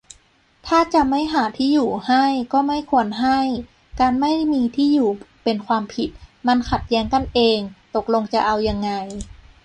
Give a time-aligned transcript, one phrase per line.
[0.67, 3.39] ถ้าจะไม่หาที่อยู่ให้ ก็ไม่ควรให้
[3.99, 5.09] การไม่มีที่อยู่
[5.43, 6.09] เป็นความผิด-
[6.47, 7.59] มันขัดแย้งกันเอง
[7.95, 8.91] ตกลงจะเอายังไง